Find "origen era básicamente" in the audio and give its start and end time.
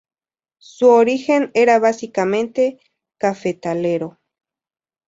0.89-2.79